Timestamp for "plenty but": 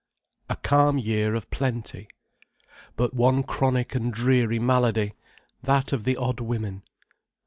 1.51-3.13